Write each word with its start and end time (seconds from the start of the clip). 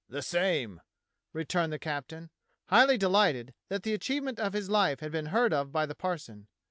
"The 0.09 0.23
same," 0.23 0.81
returned 1.31 1.71
the 1.71 1.77
captain, 1.77 2.31
highly 2.69 2.97
delighted 2.97 3.53
that 3.69 3.83
the 3.83 3.93
achievement 3.93 4.39
of 4.39 4.53
his 4.53 4.67
life 4.67 4.99
had 4.99 5.11
been 5.11 5.27
heard 5.27 5.53
of 5.53 5.71
by 5.71 5.85
the 5.85 5.93
parson. 5.93 6.47